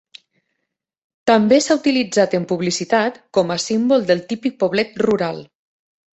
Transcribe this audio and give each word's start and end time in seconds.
També 1.31 1.59
s'ha 1.65 1.77
utilitzat 1.79 2.33
en 2.39 2.47
publicitat 2.53 3.21
com 3.39 3.55
a 3.57 3.59
símbol 3.67 4.09
del 4.09 4.27
típic 4.35 4.59
poblet 4.67 4.99
rural. 5.07 5.41